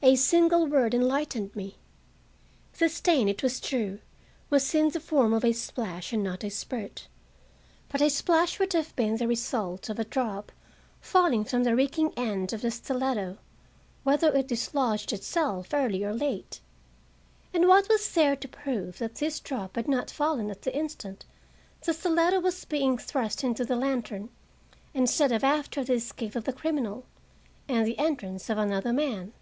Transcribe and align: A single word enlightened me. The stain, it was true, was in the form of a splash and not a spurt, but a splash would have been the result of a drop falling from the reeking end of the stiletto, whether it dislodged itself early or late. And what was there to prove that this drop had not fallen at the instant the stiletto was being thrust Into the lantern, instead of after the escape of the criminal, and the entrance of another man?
A 0.00 0.14
single 0.14 0.68
word 0.68 0.94
enlightened 0.94 1.56
me. 1.56 1.74
The 2.78 2.88
stain, 2.88 3.28
it 3.28 3.42
was 3.42 3.58
true, 3.58 3.98
was 4.48 4.72
in 4.72 4.90
the 4.90 5.00
form 5.00 5.32
of 5.32 5.44
a 5.44 5.52
splash 5.52 6.12
and 6.12 6.22
not 6.22 6.44
a 6.44 6.50
spurt, 6.50 7.08
but 7.88 8.00
a 8.00 8.08
splash 8.08 8.60
would 8.60 8.74
have 8.74 8.94
been 8.94 9.16
the 9.16 9.26
result 9.26 9.88
of 9.90 9.98
a 9.98 10.04
drop 10.04 10.52
falling 11.00 11.42
from 11.44 11.64
the 11.64 11.74
reeking 11.74 12.12
end 12.16 12.52
of 12.52 12.62
the 12.62 12.70
stiletto, 12.70 13.38
whether 14.04 14.32
it 14.36 14.46
dislodged 14.46 15.12
itself 15.12 15.74
early 15.74 16.04
or 16.04 16.14
late. 16.14 16.60
And 17.52 17.66
what 17.66 17.88
was 17.88 18.08
there 18.14 18.36
to 18.36 18.46
prove 18.46 18.98
that 18.98 19.16
this 19.16 19.40
drop 19.40 19.74
had 19.74 19.88
not 19.88 20.12
fallen 20.12 20.48
at 20.48 20.62
the 20.62 20.74
instant 20.76 21.24
the 21.84 21.92
stiletto 21.92 22.38
was 22.38 22.64
being 22.64 22.98
thrust 22.98 23.42
Into 23.42 23.64
the 23.64 23.76
lantern, 23.76 24.28
instead 24.94 25.32
of 25.32 25.42
after 25.42 25.82
the 25.82 25.94
escape 25.94 26.36
of 26.36 26.44
the 26.44 26.52
criminal, 26.52 27.04
and 27.68 27.84
the 27.84 27.98
entrance 27.98 28.48
of 28.48 28.58
another 28.58 28.92
man? 28.92 29.32